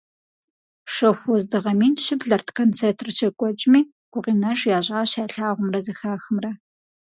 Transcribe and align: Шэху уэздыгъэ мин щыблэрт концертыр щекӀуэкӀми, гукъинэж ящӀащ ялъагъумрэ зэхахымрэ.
Шэху 0.93 1.27
уэздыгъэ 1.31 1.71
мин 1.79 1.93
щыблэрт 2.03 2.47
концертыр 2.57 3.09
щекӀуэкӀми, 3.17 3.81
гукъинэж 4.11 4.59
ящӀащ 4.77 5.11
ялъагъумрэ 5.23 5.79
зэхахымрэ. 5.85 6.51